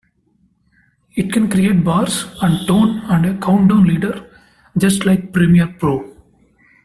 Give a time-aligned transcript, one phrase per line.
[1.13, 4.27] It can create bars and tone and a countdown leader,
[4.75, 6.15] just like Premiere Pro.